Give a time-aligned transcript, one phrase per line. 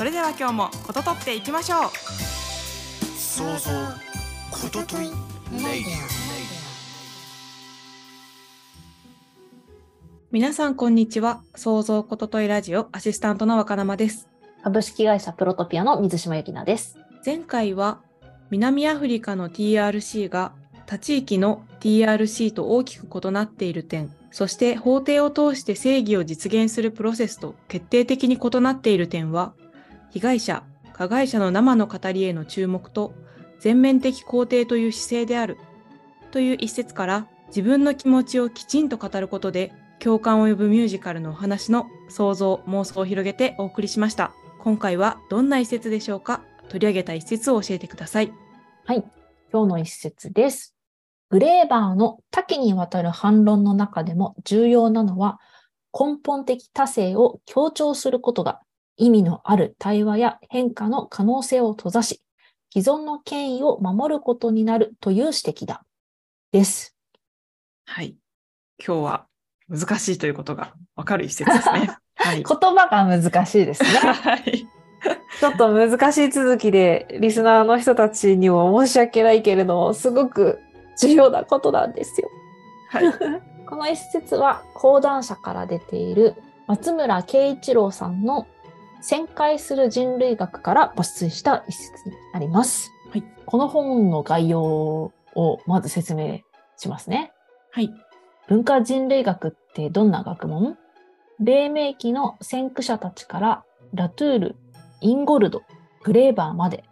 [0.00, 1.90] それでは今日もこととっていきましょう。
[3.18, 3.70] 想像
[4.50, 5.10] こととい
[10.30, 11.42] 皆さんこんにちは。
[11.54, 14.26] 創造ことといラジオアシスタントの若生です。
[14.64, 16.96] 株式会社プロトピアの水島由紀奈です。
[17.22, 18.00] 前回は
[18.48, 20.52] 南アフリカの TRC が
[20.86, 29.52] 他地域の TRC と大きく異なっている点、そして法廷を通して正義を実現するプロセスと決定的に異なっている点は、
[30.10, 33.14] 被害者、加害者の生の語りへの注目と
[33.58, 35.56] 全面的肯定という姿勢である
[36.30, 44.32] という一節から自分の気持ちをきちんと語ることで共感を呼ぶミュージカルのお話の想像、妄想を広げてお送りしました。
[44.60, 46.42] 今回はどんな一節でしょうか？
[46.68, 48.32] 取り上げた一節を教えてください。
[48.84, 49.04] はい。
[49.52, 50.76] 今日の一節です。
[51.28, 55.38] グレーバーの多岐にわたる反論の中でも重要なのは、
[55.92, 58.60] 根本的多性を強調することが
[59.00, 62.20] 意味のある対話や変化の可能性を閉ざし、
[62.70, 65.84] 既存の権威を守ることになるという指摘だ。
[66.52, 66.94] です。
[67.86, 68.16] はい。
[68.84, 69.26] 今日は
[69.68, 71.96] 難しいということがわかる一節ですね。
[72.14, 72.44] はい。
[72.44, 73.88] 言葉が難しいですね。
[74.12, 74.68] はい。
[75.40, 80.58] ちょっと難しい続きで、リスナーの人たちにも申し訳ないけれど、すごく
[81.00, 82.28] 重要なことなんですよ。
[82.90, 83.04] はい。
[83.66, 86.34] この一節は講談社から出ている
[86.66, 88.46] 松村慶一郎さんの
[89.02, 92.90] 旋回する人類学から抜粋した一節になります。
[93.10, 95.12] はいこの本の概要を
[95.66, 96.40] まず説明
[96.76, 97.32] しますね。
[97.72, 97.90] はい。
[98.48, 100.76] 文化人類学ってどんな学問？
[101.40, 104.56] 黎明期の先駆者たちからラトゥール、
[105.00, 105.62] インゴルド、
[106.04, 106.84] グレーバーまで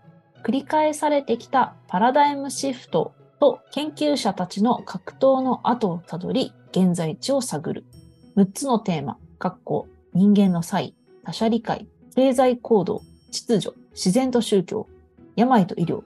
[0.42, 7.84] 繰り返されてきたパラダイムシフトと研究者たちの格闘の後をたどり現在地を探る。
[8.36, 9.18] 6つのテーマ、
[10.14, 10.94] 人間の際、
[11.24, 11.86] 他者理解、
[12.18, 14.88] 経済行動、秩序、自然と宗教、
[15.36, 16.02] 病と医療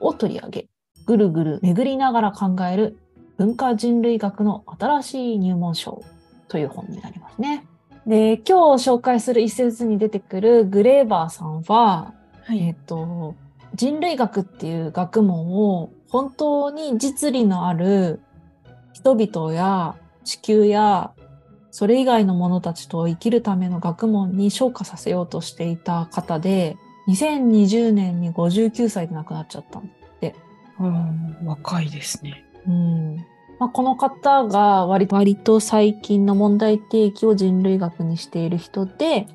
[0.00, 0.66] を取り上げ、
[1.04, 2.96] ぐるぐる巡りながら考える
[3.36, 6.02] 文化人類学の新しい入門書
[6.48, 7.66] という本になりますね。
[8.06, 12.14] で、今日紹介する一節に出てくるグレーバーさんは、
[12.44, 12.58] はい。
[12.60, 13.34] えっ、と、
[13.74, 18.20] 人類学っていう学問を本当に実利のある
[18.94, 21.12] 人々や地球や
[21.72, 26.76] それ以外の者たちと生きるための学問に昇華させようとしていた方で、
[27.08, 29.90] 2020年に59歳で亡くなっちゃったん
[30.80, 32.44] うん若いですね。
[32.66, 33.16] うん
[33.58, 39.26] まあ、この方が割と最近の問題提起を人類学にしている人で、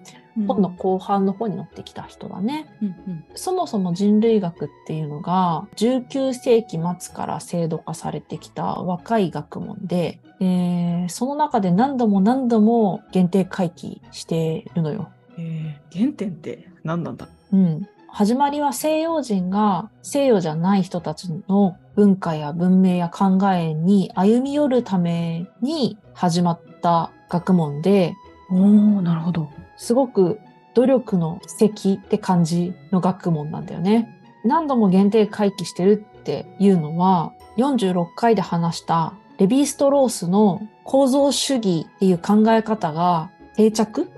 [0.45, 2.67] 本の後半の方に乗ってきた人だね。
[2.81, 15.09] うんうんそもそも人類学っていうのが19世紀末から制度化されてきた若い学問で、えーその中で何度も何度も限定回帰してるのよ。
[15.37, 17.27] えー原点って何なんだ？
[17.53, 17.87] うん。
[18.09, 28.15] 始まりは西洋人が西洋じゃない人たちの文化や文明や考えに歩み寄るために始まった学問で、
[28.49, 29.49] おー、なるほど。
[29.75, 30.39] すごく
[30.73, 34.13] 努力の奇跡って感じの学問なんだよね。
[34.43, 44.09] 何度も限定回帰してるっていうのは、46回で話したレヴィストロースの構造主義っていう考え方が定着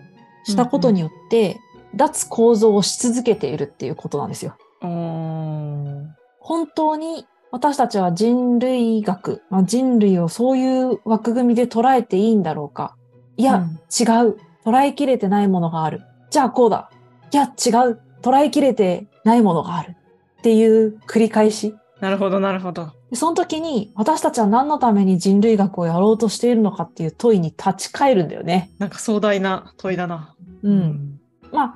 [0.44, 1.60] したことによって、
[1.96, 4.56] 脱構造をし続けているっていうことなんですよ。
[4.82, 12.96] 本当に私たちは人類学、まあ、人類をそういう枠組みで捉えていいんだろうか
[13.40, 14.38] いや、うん違う。
[14.66, 16.02] 捉えきれてないものがある。
[16.30, 16.92] じゃあこうだ。
[17.32, 18.02] いや、違う。
[18.22, 19.96] 捉えきれてないものがある。
[20.40, 21.74] っていう繰り返し。
[22.02, 22.92] なるほど、なるほど。
[23.10, 28.72] でその時に私たちは何のために人類学をやろうとしているのかっていう問いに立ち返るんだよね。
[28.78, 30.36] なんか壮大な問いだな。
[30.64, 31.20] うん。
[31.54, 31.76] ま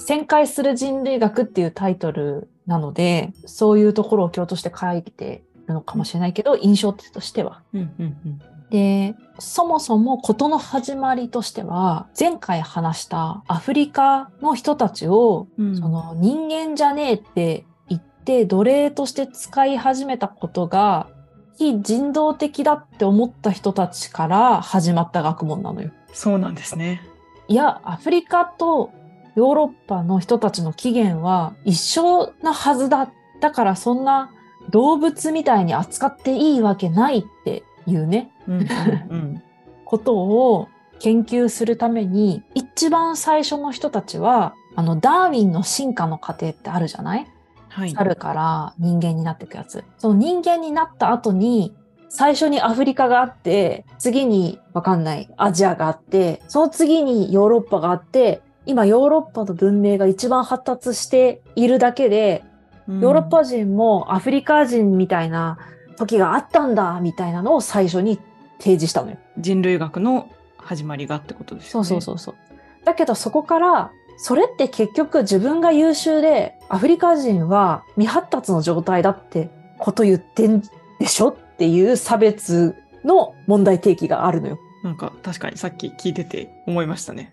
[0.00, 7.62] 旋回する人類学っていうタイトルなので、そういうところを強調して書いてるのかもしれないけど、印象としては。
[7.72, 21.08] うんうんうんで、そもそも事の始まりとしては、前回話したアフリカの人たちを、うんその人間じゃねえって言って奴隷として使い始めたことが、
[21.56, 25.90] 非人道的だって思った人たちから始まった学問なのよ。
[26.12, 27.02] そうなんですね。
[27.48, 28.90] いや、アフリカと
[29.34, 33.10] ヨーロッパの人たちの起源は一緒なはずだ。
[33.40, 34.30] だからそんな
[34.70, 38.68] 動物みたいに扱っていいわけないっていうね、うんうん
[39.10, 39.42] うん
[39.84, 40.68] ことを
[40.98, 47.26] 研究するために、一番最初の人たちは、あの、ダーウィンの進化の過程ってあるじゃない？
[47.68, 47.90] はい。
[47.92, 49.84] 猿から人間になっていくやつ。
[49.96, 51.74] その人間になった後に、
[52.10, 62.44] 最初にアフリカがあって、次にわかんないアジアがあって、その次にヨーロッパがあって、今ヨーロッパの文明が一番発達しているだけで、
[62.86, 65.58] うんヨーロッパ人もアフリカ人みたいな
[65.98, 68.18] 時があったんだ、みたいなのを最初に
[68.58, 69.18] 提示したのよ。
[69.38, 71.86] 人類学の始まりがってことですそよね。
[71.86, 72.34] うそうそうそう。
[72.84, 80.62] だけどそこから、それって結局自分が優秀で、アフリカ人は未発達の状態だってこと言ってん
[80.98, 82.74] でしょっていう差別
[83.04, 84.58] の問題提起があるのよ。
[84.82, 87.32] なんか確かにさっき聞いてて思いましたね。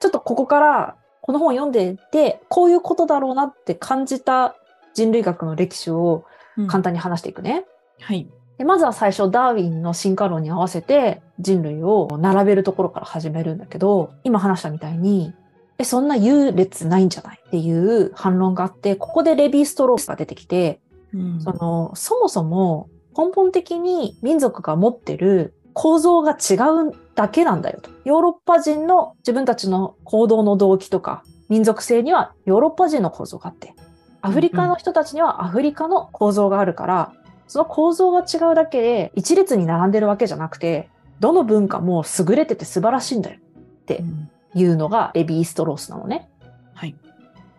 [0.00, 4.54] ちょっとここから、この本を読んでて、こういうことだろうなって感じた
[4.94, 6.24] 人類学の歴史を
[6.68, 7.64] 簡単に話していくね。
[8.00, 8.28] はい。
[8.58, 15.32] でまずは最初、ダーウィンの進化論に合わせて人類を並べるところから始めるんだけど、今話したみたいに、
[15.78, 20.80] え、そんな優劣ないんじゃないっていう反論があって、ここでレヴィ・ストロースが出てきて、
[21.14, 26.54] うんその、そもそも根本的に民族が持ってる構造が違
[26.90, 27.90] うだけなんだよと。
[28.04, 33.74] ヨーロッパ人の自分たちの行動の動機とか民族性にはヨーロッパ人の構造があって、
[34.20, 37.12] アフリカの人たちにはアフリカの構造があるから、
[37.48, 46.28] その構造が違うだけで一列に並んでるわけじゃなくて、どの文化も優れてて素晴らしいんだよってうんいうのがレヴィ・ストロースなのね。
[46.74, 46.94] はい。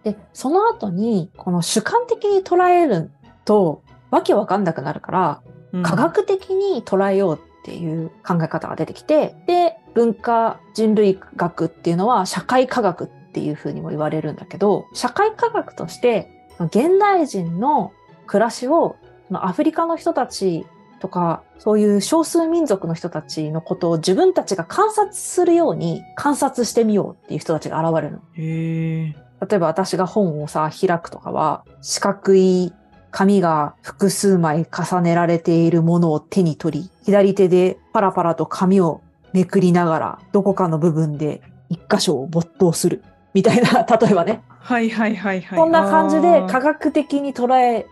[0.04, 3.12] で、その後に、この主観的に捉える
[3.46, 5.42] と、わけわかんなくなるから、
[5.72, 17.94] うん科学的に捉えようっていう考え方が出てきて、で、文化人類学っていうのは社会科学っていうふうにも言われるんだけど、社会科学として、現代人の
[18.26, 18.96] 暮らしを、
[19.32, 20.66] アフリカの人たち
[21.00, 28.22] とか、そういう少数民族の人たちのことを自分たちが観察するように観察してみようっていう人たちが現れるの。
[28.36, 29.14] 例
[29.56, 32.74] えば私が本をさ、開くとかは、四角い
[33.12, 39.02] 紙が複数枚重ねられているものを手に取り、左手でパラパラと紙を
[39.34, 43.04] めくりながら、どこかの部分で一箇所を没頭する。
[43.34, 44.42] みたいな、 例えばね。
[44.60, 45.60] はいはいはいはい。
[45.60, 47.88] こんな感じで科科学的に捉え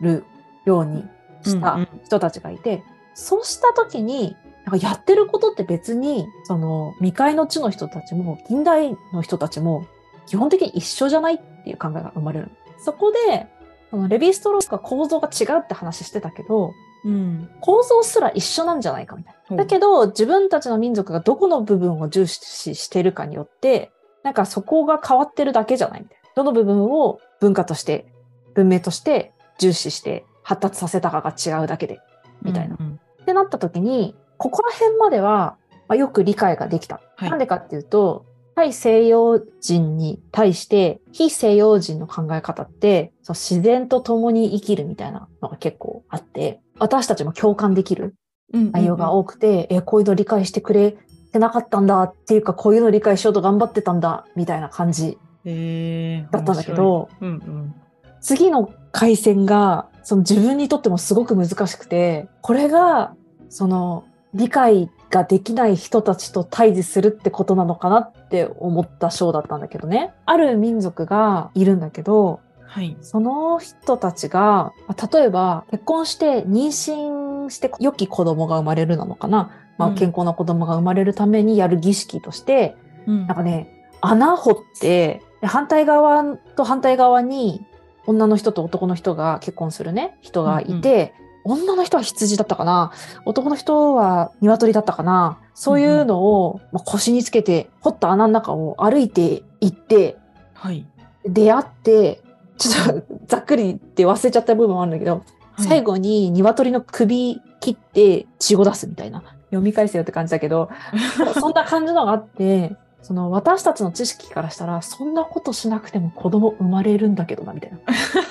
[0.00, 0.24] る
[0.64, 1.04] ように
[1.42, 2.82] した人たちがいて、
[3.14, 9.86] そうした時に、なんかやってることって別に、その未開の地の人たちも、近代の人たちも、
[10.26, 12.50] 基本的に一緒じゃないっていう考えが生まれる。
[12.78, 13.48] そこで、
[13.90, 16.72] そのレヴィ・ストロースが構造が違うって話してたけど、
[17.04, 17.50] うん。
[17.60, 19.56] 構造すら一緒なんじゃないかみたいな。
[19.56, 23.90] だけど、自分たちの民族がどこの部分を重視してるかによって、
[24.22, 26.30] なんかそこが変わってるだけじゃないみたいな。
[26.36, 28.06] どの部分を文化として、
[28.54, 32.00] 文明として重視して発達させたかが違うだけで、
[32.42, 32.76] みたいな。
[32.78, 35.56] うんうんってなった時に、ここら辺までは、
[35.88, 37.00] まあ、よく理解ができた。
[37.16, 48.14] はいなんでかっていうと、対西洋人に対して、非西洋人の考え方って、そう自然と共に生きるみたいなのが結構あって、私たちも共感できる
[48.52, 50.96] うん内容が多くて、え、こういうの理解してくれ
[51.32, 55.18] てなかったんだっていうか、こういうの理解しようと頑張ってたんだ、みたいな感じ。
[55.44, 57.74] だったんだけど、うんうん。
[58.20, 63.14] 次の回線が、その自分にとってもすごく難しくて、これが、
[63.48, 64.04] その、
[64.34, 70.12] 理解ができない人たちと対峙するってことなのかなって思った章だったんだけどね。
[70.24, 72.96] ある民族がいるんだけど、はい。
[73.02, 82.74] その人たちが、まあ例えば結婚して妊娠して良き子供が生まれるなのかな、まあ、うん健康な子供が生まれるためにやる儀式として、
[83.06, 86.24] うんなんかね、穴掘って、で反対側
[86.56, 87.66] と反対側に
[88.06, 92.92] 女の人と男の人が結婚するね、人がいて、女の人は羊だったかな。
[93.24, 95.38] 男の人は鶏だったかな。
[95.54, 100.16] そういうのを、まあ腰につけて掘った穴の中を歩いて行って、
[100.54, 100.86] はい。
[101.24, 102.22] 出会って、
[102.58, 105.24] ちょっとざっくりって忘れちゃった部分もあるんだけど、
[105.58, 109.22] 最後に鶏の首切って血を出すみたいな。
[109.52, 110.70] 読み返せよって感じだけど、
[111.38, 117.78] そんな感じのがあって、その私たちの知識からしたら、そんなことしなくても子供生まれるんだけどな、みたいな。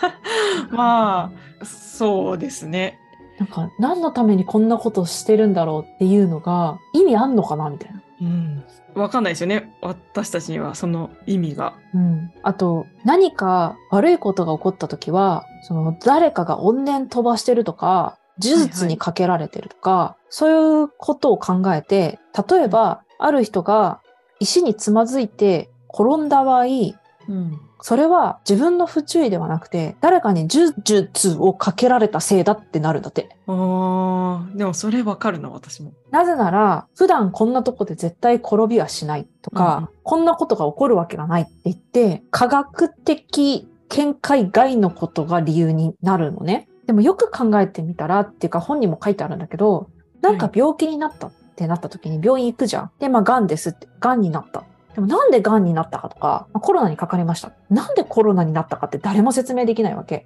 [0.72, 2.98] まあ、そうですね。
[3.38, 8.02] なんか、何のためにこんなことしてるんだろうっていうのが、意味あんのかな、みたいな。
[8.22, 8.64] うん。
[8.94, 9.74] わかんないですよね。
[9.82, 11.74] 私たちにはその意味が。
[11.94, 12.32] うん。
[12.44, 24.01] あと、何か悪いことが起こった時は、その誰かが怨念飛ばしてるとか、呪術にかけられてるとか、そういうことを考えて、例えば、ある人が
[24.42, 27.62] 石につまずいて転んだ場合、うん。
[27.84, 33.30] それは自分の不注意ではなくて、誰かに呪術をかけられたせいだってなるんだって。
[33.48, 35.94] ああ、でもそれわかるな、私も。
[36.10, 46.68] なぜなら、普段こんなとこで絶対転びはしないとか、うんこんなことが起こるわけがないって言って、科学的見解外のことが理由になるのね。
[46.88, 49.90] でもよく考えてみたらっていうか本にも書いてあるんだけど、
[50.22, 52.92] なんか病気になったってなった時に病院行くじゃん。
[53.00, 54.64] で、まあ癌ですって、癌になった。
[54.96, 57.52] でもなんで癌になったかとか、まあコロナにかかりました。
[57.70, 60.26] なんでコロナになったかって誰も説明できないわけ。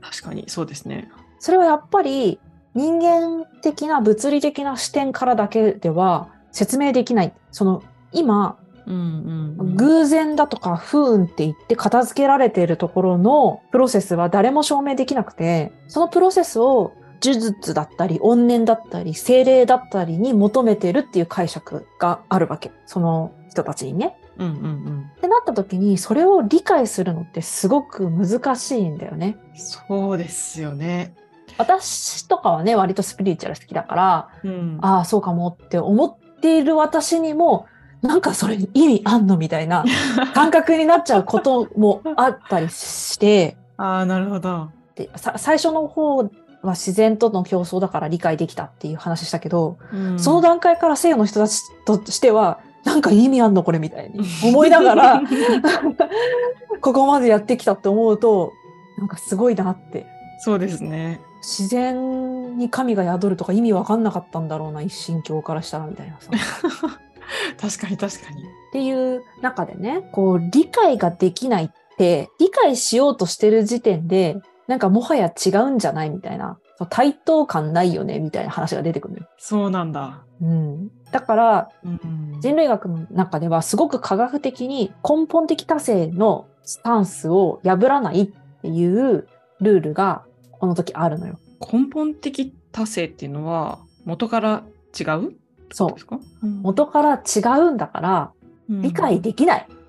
[0.00, 1.10] 確かに、そうですね。
[1.40, 2.38] それはやっぱり
[2.74, 7.34] 人間的な物理的な視点からだけでは説明できない。
[7.50, 9.76] その今、うんうん、うん。
[9.76, 16.92] 偶然だとか不運って言って片付けられているところのプロセスは誰も証明できなくて、そのプロセスを
[17.22, 22.72] 呪術だったり、怨念だったり、精霊だったりに求めてるっていう解釈があるわけ。
[22.86, 24.16] その人たちにね。
[24.38, 25.10] うんうんうん。
[25.16, 29.36] ってなった時に、それを理解するのってすごく難しいんだよね。
[29.54, 31.14] そうですよね。
[31.58, 34.78] 私とかはね、割とスピリチュアル好きだから、うん。
[34.80, 37.66] ああ、そうかもって思っている私にも、
[38.00, 39.84] なんかそれ意味あんのみたいな
[40.34, 44.70] 感覚になっちゃうこともあったりして、ああ、なるほど。
[44.94, 46.30] でさ最初の方
[46.62, 55.22] は自然との競争だから理解できたっていう話したけど、うんその段階から西洋の人たちとしては、なんか意味あんのこれみたいに 思いながら、
[56.80, 58.52] ここまでやってきたって思うと、
[58.98, 60.06] なんかすごいなって。
[60.38, 61.20] そうですね。
[61.40, 66.30] 自然に神が宿るとか意味わかんなかったんだろうな、一神教からしたらみたいなさ。
[67.60, 68.42] 確かに確かに。
[68.42, 74.36] っていう中でね、こう理解ができないって、理解しようとしてる時点で、
[74.72, 79.26] なんかもはや違うんじゃないみたいな、対等感ないよねみたいな話が出てくる。
[79.36, 80.24] そうなんだ。
[80.40, 80.90] うん。
[81.10, 88.26] だから、うん人類学の中ではすごく科学的に根本的多性のスタンスを破らないっ
[88.62, 89.28] ていう
[89.60, 91.38] ルールがこの時あるのよ。
[91.60, 94.62] 根本的多性っていうのは元から
[94.98, 95.34] 違う？
[95.70, 98.32] そうですか、うん元から違うんだから
[98.70, 99.66] 理解できない。
[99.68, 99.81] うん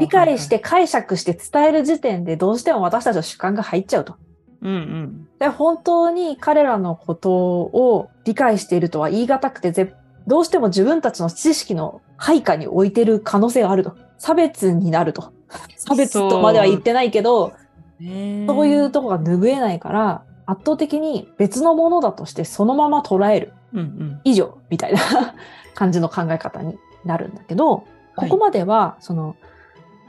[0.00, 4.16] 理解して解釈して伝える時点でどうしても私たちの主観が入っちゃうと。
[4.62, 9.94] うんうんで本当に彼らのことを理解しているとは言い難くてぜ
[10.26, 13.96] どうしても自分たちの知識の配下に置いてる可能性があると。
[14.16, 15.32] 差別になると。
[15.76, 17.52] 差別とまでは言ってないけど、
[18.00, 25.00] ねそういうとこが拭えないから、圧倒的に別のものだとしてそのまま捉えるうんうん以上みたいな
[25.74, 27.84] 感じの考え方になるんだけど、
[28.16, 29.36] ここまでは、その、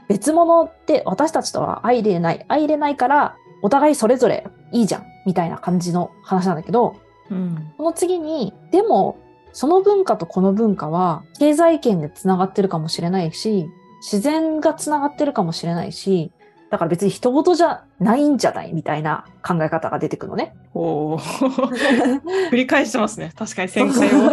[0.08, 2.44] 別物って私たちとは相入れない。
[2.48, 6.96] 相入れないから、お互いそれぞれいいじゃん、みたいな感じの話なんだけど、
[7.30, 7.72] うん。
[7.76, 9.18] この次に、でも、
[9.52, 13.68] その文化とこの文化は、経済圏でつながってるかもしれないし、
[14.00, 16.30] 自然がつながってるかもしれないし、
[16.70, 20.54] だから別に人事じゃないんじゃないみたいな考え方が出てくるのね。
[20.74, 21.18] おお
[22.50, 23.32] 繰り返してますね。
[23.36, 24.30] 確かに旋回を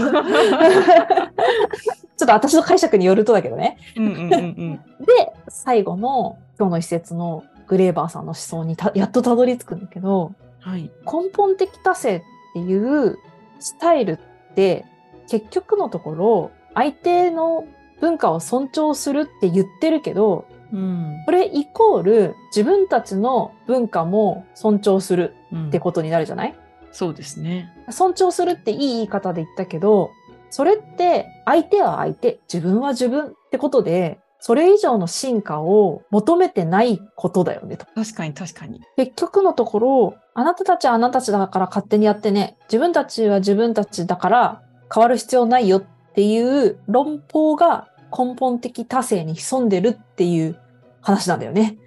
[2.23, 3.77] ちょっと私の解釈によるとだけどね。
[3.97, 4.75] うんうんうんうん。
[5.05, 10.89] で、最後の今日の一節のグレーバーさんの思想にたやっとたどり着くんだけど、はい。
[11.05, 12.21] 根本的多性っ
[12.53, 13.17] ていう
[13.59, 14.85] スタイルって
[15.29, 17.65] 結局のところ相手の
[17.99, 21.21] 文化を尊重するって言ってるけど、うん。
[21.25, 26.55] これイコール自分たちの文化も尊重するうんってことになるじゃない？
[26.93, 27.69] そうですね。
[27.89, 30.11] 尊重するっていい言い方で言ったけど、
[30.53, 37.87] それって相手は相手、自分は自分ってことで、それ以上の進化を求めてないことだよねと。
[37.95, 44.61] 確かに確かに結局のところ、あなたたちはあなたたちだから勝手にやってね、自分たちは自分たちだから
[44.93, 50.59] 変わる必要ないよっていう論法が根本的多性に潜んでるっていう
[51.01, 51.79] 話なんだよね。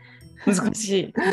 [0.44, 1.32] 難しい難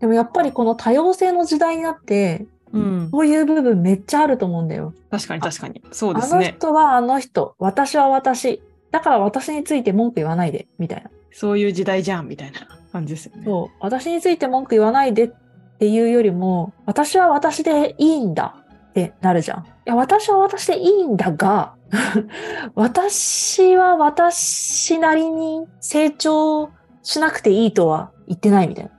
[0.00, 4.94] でもやっぱりこの多様性の時代になって、いうんそういう部分めっちゃあると思うんだよ。
[5.10, 8.62] 確かに確かにそうであのすね人はあの人、私は私。
[8.90, 11.10] だから私について文句言わないで、みたいな。
[11.32, 12.60] そういう時代じゃんみたいな
[12.92, 13.76] 感じですよねそう。
[13.80, 15.32] 私について文句言わないでっ
[15.78, 18.56] ていうよりも、私は私でいいんだ
[18.90, 19.60] ってなるじゃん。
[19.60, 21.74] いや、私は私でいいんだが、
[22.74, 26.70] 私は私なりに成長
[27.02, 28.90] しなくていいとは言ってないみたいな。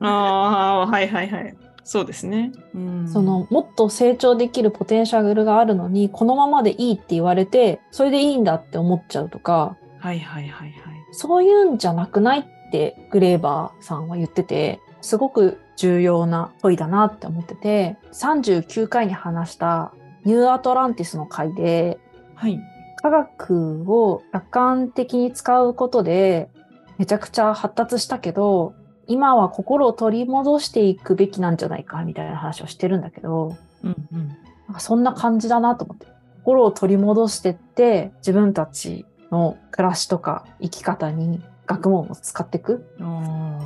[0.00, 1.56] ああはいはいはい
[1.90, 2.52] そうですね。
[2.74, 3.08] うん。
[3.08, 10.94] その、もっと成長できるポテンシャルがあるのに、このままでいいって言われて、それでいいんだって思っちゃうとか、はいはいはいはい。
[11.12, 19.94] そういうんじゃなくないってグレーバーさんは言ってて、すごく重要な問いだなって思ってて、39回に話した
[20.26, 21.98] ニューアトランティスの回で、
[22.34, 22.60] はい。
[22.96, 26.50] 科学を客観的に使うことで、
[26.98, 28.74] めちゃくちゃ発達したけど、
[29.08, 34.28] 今は心を取り戻していくべきなんじゃないかみたいな話をしてるんだけど、うんうん。
[34.28, 34.34] な
[34.72, 36.06] んかそんな感じだなと思って。
[36.44, 42.86] 心を取り戻してって、自分たちの暮らしとか生き方に学問を使っていく。
[43.00, 43.58] あ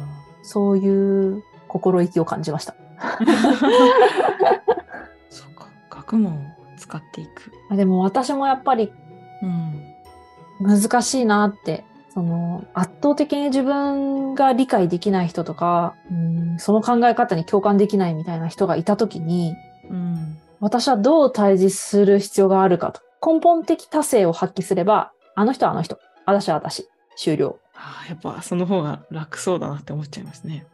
[0.42, 2.74] そういう心意気を感じました。
[2.98, 3.18] あ。
[5.28, 5.66] そうか。
[5.90, 6.38] 学問を
[6.76, 7.76] 使っていく。
[7.76, 8.92] でも私もやっぱり
[9.42, 9.82] うん。
[10.60, 19.54] 難しいなって、その圧倒的に自分が理解できない人とか、うんその考え方に共感できないみたいな人がいたときに、
[19.88, 20.38] うん。
[20.60, 23.00] 私はどう対峙する必要があるかと。
[23.26, 27.58] 根本的多性を発揮すれば、あの人はあの人、私は私、終了。
[27.74, 30.66] ああ、やっぱその方が楽そうだなって思っちゃいますね。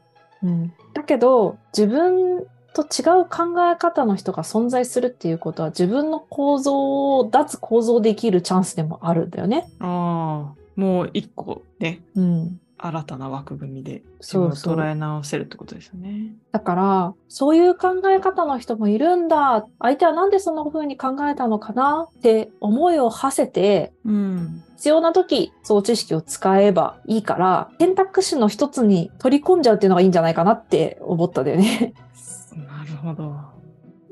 [0.42, 9.70] うん、だけど、自分と違う考え方の人が存在するっていうことは、自分の構造を脱構造できるチャンスでもあるんだよね。
[9.78, 10.57] ああ。
[10.78, 12.60] もう一個ね、うん。
[12.80, 16.36] 新たな枠組みでそうそう捉え直せるってことですよね。
[16.52, 19.66] だから、そういう考え方の人もいるんだ。
[19.80, 24.62] 相手はなんでそんな風に考えたのかなって思いを馳せて、うん。
[24.76, 31.94] 必要な時、その知識を使えばいいから、選択肢の一つに取り込んじゃうっていうのがいいんじゃないかなって思ったんだよね。
[32.54, 33.34] なるほど。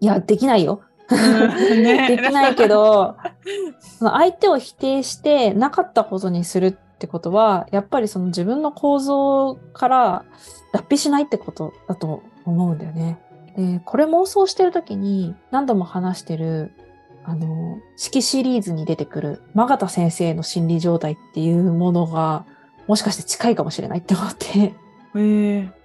[0.00, 0.80] いや、できないよ。
[1.14, 3.16] ねできないけど、
[4.00, 10.24] 相手を否定してなかったことにするってことは、やっぱりその自分の構造から
[10.72, 13.18] 脱皮しないってことだと思うんだよね。
[13.56, 16.72] で、これ妄想してる時に何度も話してる、
[17.24, 22.44] あの、式シリーズに出てくる、マガタ先生の心理状態っていうものが、
[22.86, 24.74] もしかして近いかもしれないって思って。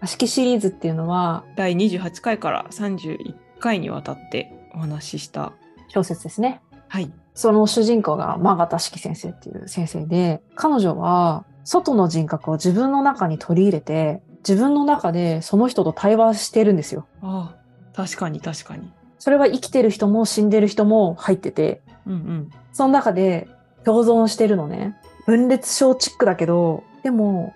[0.06, 5.54] 式シリーズっていうのは第28回から31回にわたってお話しした。
[5.90, 6.62] 小説ですね。
[6.88, 7.12] はい。
[7.34, 17.08] その主人公がマガタ式先生っていう先生で、彼女は外の人格を自分の中に取り入れて、自分の中でその人と対話してるんですよ。
[17.22, 18.92] ああ、確かに確かに。
[19.20, 22.50] それは生きてる人も死んでる人も入ってて、うんうん。
[22.74, 23.48] その中で
[23.86, 24.98] 共存してるのね。
[25.26, 27.54] 分裂症チックだけど、でも、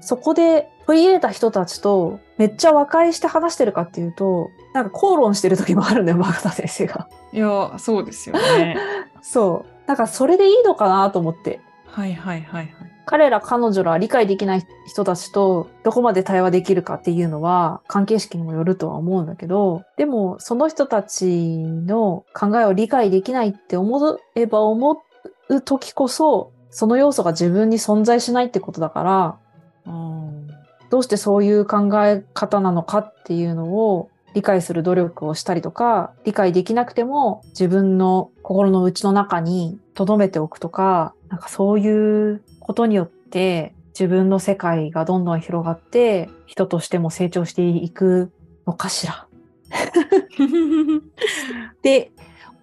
[0.00, 7.10] そこで取り入れた人たちとめっちゃ和解して話してるかっていうと、なんか口論してる時もあるんだよ、マガタ先生が。
[7.30, 8.78] いや、そうですよね。
[9.20, 9.86] そう。
[9.86, 11.60] だからそれでいいのかなと思って。
[11.84, 12.72] はいはいはいはい。
[13.04, 25.02] 彼ら彼女ら理解できない人たちとどこまで対話できるかっていうのは関係式にもよるとは思うんだけど、でもその人たちの考えを理解できないって思えば思
[25.50, 29.38] う時こそ、その要素が自分に存在しないってことだから、
[29.84, 30.17] あ
[30.90, 48.30] どうしてそういう考え方なのかっていうのを理解する努力をしたりとか、理解できなくても自分の心の内の中に留めておくとか、なんかそういうことによって自分の世界がどんどん広がって人としても成長していく
[48.66, 52.12] のかしらー って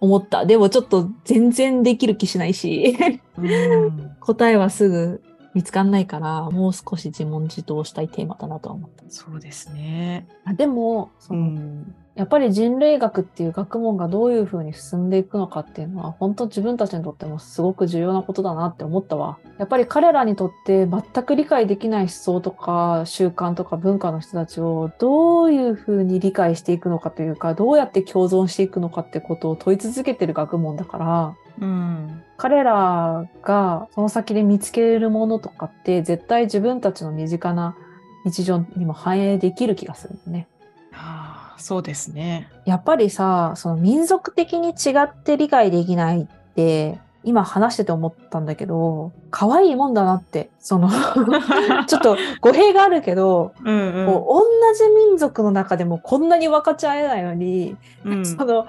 [0.00, 0.46] 思った。
[0.46, 2.96] でもちょっと全然できる気しないし、
[3.38, 4.16] うん。
[4.20, 5.22] 答えはすぐ
[5.56, 9.04] 見つかんないから、もう少し自問自答したいテーマだなとは思った。
[9.08, 10.28] そうですね。
[10.44, 11.94] あでも、そのうん。
[12.16, 19.38] やっぱり人類学っていう学問がどういうふうに進んでいくのかっていうのは本当自分たちにとってもすごく重要なことだなって思ったわ。
[19.58, 32.22] やっぱり彼らにとって全く理解できない思想とか習慣とか文化の人たちをどういうふうに理解していくのかというかどうやって共存していくのかってことを問い続けてる学問だからうん。
[32.36, 37.76] 彼らがその先で見つけれるものとかって絶対自分たちの身近な
[38.24, 40.48] 日常にも反映できる気がするんだね。
[40.92, 42.48] ああ、そうですね。
[42.64, 50.88] やっぱりさ、その民族的に違って理解できないって、今話してて思ったんだけど、可愛いもんだなって、その、
[51.86, 54.06] ちょっと語弊があるけど、うんうん。
[54.06, 54.42] 同
[54.78, 58.66] じ民族の中でもこんなに分かち合えないのに、うんその、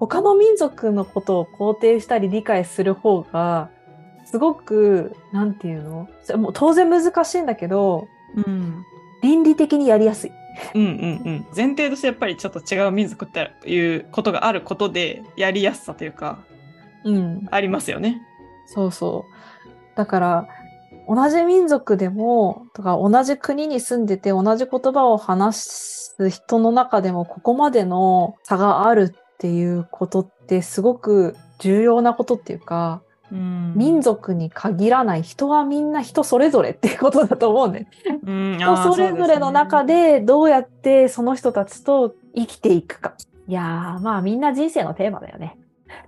[0.00, 3.68] 他の民族のことを肯定したり理解する方が、
[4.24, 6.08] すごく、なんていうの？
[6.36, 8.84] もう当然難しいんだけど、うん。
[9.22, 10.32] 倫理的にやりやすい。
[10.74, 11.46] うんうんうん。
[11.54, 16.38] 前提としてやっぱりちょっと違う民族っていうことがあることでやりやすさというか
[17.04, 17.48] うん。
[17.50, 18.20] ありますよね。
[18.66, 19.96] そうそう。
[19.96, 20.48] だから、
[21.08, 33.02] 同じ民族でも、とか同じ国に住んでて同じ言葉を話す人の中でもここまでの差があるっていうことってすごく重要なことっていうか、
[33.32, 37.88] うん民族に限らない人はみんな人それぞれっていうことだと思うね。
[38.24, 43.14] うん、人それぞれの中ででどうやってその人たちと生きていくか。
[43.46, 45.58] いやー、まあみんな人生のテーマだよね。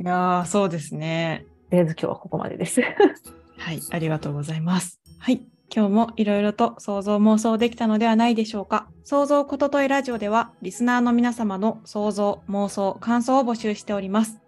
[0.01, 1.45] いやーそうですね。
[1.71, 2.81] とりあえず今日はここまでです。
[2.81, 5.01] はい、ありがとうございます。
[5.19, 5.43] はい。
[5.75, 8.89] 今日もいろいろと想像妄想できたのではないでしょうか。
[9.05, 14.41] 想像ことといラジオでは、リスナーの皆様の想像、妄想、感想を募集しております。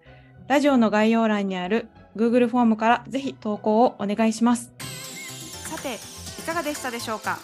[0.49, 4.73] ラジオの概要欄にある Google フォームからぜひ投稿をお願いします。
[5.69, 5.99] さて、
[6.41, 7.39] いかがでしたでしょうか？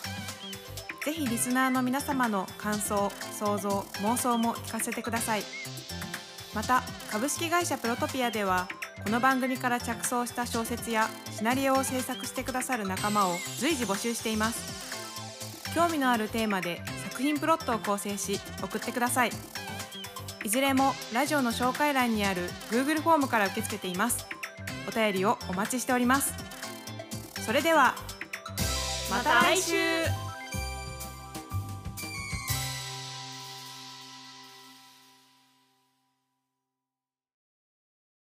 [1.04, 3.68] ぜひリスナーの皆様の感想、想像、
[4.02, 5.42] 妄想も聞かせてください。
[6.54, 8.68] また、株式会社プロトピアでは、
[9.02, 19.30] この番組から着想した小説やシナリオを制作してくださる仲間を随時募集しています興味のあるテーマで作品プロットを構成し送ってください
[20.44, 24.26] いずれもラジオの紹介欄にある Google フォームから受け付けています
[24.90, 26.34] お便りをお待ちしております。
[27.46, 27.94] それでは
[29.10, 30.29] また来週。